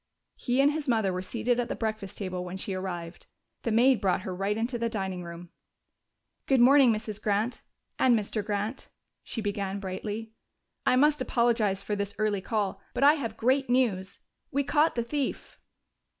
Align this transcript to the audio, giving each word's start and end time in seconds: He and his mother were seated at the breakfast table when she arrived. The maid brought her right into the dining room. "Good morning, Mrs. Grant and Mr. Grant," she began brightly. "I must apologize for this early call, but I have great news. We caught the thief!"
He 0.35 0.59
and 0.61 0.71
his 0.71 0.87
mother 0.87 1.13
were 1.13 1.21
seated 1.21 1.59
at 1.59 1.67
the 1.67 1.75
breakfast 1.75 2.17
table 2.17 2.43
when 2.43 2.57
she 2.57 2.73
arrived. 2.73 3.27
The 3.61 3.71
maid 3.71 4.01
brought 4.01 4.21
her 4.23 4.33
right 4.35 4.57
into 4.57 4.79
the 4.79 4.89
dining 4.89 5.23
room. 5.23 5.49
"Good 6.47 6.59
morning, 6.59 6.91
Mrs. 6.91 7.21
Grant 7.21 7.61
and 7.99 8.17
Mr. 8.17 8.43
Grant," 8.43 8.89
she 9.21 9.41
began 9.41 9.79
brightly. 9.79 10.33
"I 10.87 10.95
must 10.95 11.21
apologize 11.21 11.83
for 11.83 11.95
this 11.95 12.15
early 12.17 12.41
call, 12.41 12.81
but 12.95 13.03
I 13.03 13.13
have 13.13 13.37
great 13.37 13.69
news. 13.69 14.21
We 14.49 14.63
caught 14.63 14.95
the 14.95 15.03
thief!" 15.03 15.59